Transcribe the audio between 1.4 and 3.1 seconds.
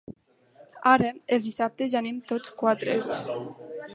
dissabtes hi anem tots quatre.